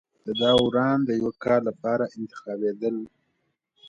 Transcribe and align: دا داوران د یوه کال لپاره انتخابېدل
دا 0.25 0.31
داوران 0.41 0.99
د 1.05 1.09
یوه 1.19 1.31
کال 1.43 1.61
لپاره 1.69 2.05
انتخابېدل 2.17 2.95